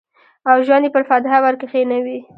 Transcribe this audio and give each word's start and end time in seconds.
او 0.49 0.57
ژوند 0.65 0.85
یې 0.85 0.93
پر 0.95 1.03
فاتحه 1.09 1.37
ورکښېنوی 1.41 2.17